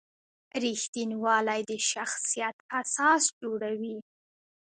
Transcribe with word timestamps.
رښتینولي 0.63 1.61
د 1.69 1.71
شخصیت 1.91 2.55
اساس 2.81 3.23
جوړوي. 3.41 3.97